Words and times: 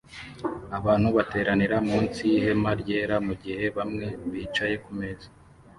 Abantu 0.77 1.07
bateranira 1.17 1.75
munsi 1.89 2.19
yihema 2.31 2.71
ryera 2.81 3.15
mugihe 3.27 3.65
bamwe 3.77 4.05
bicaye 4.31 4.75
kumeza 4.83 5.27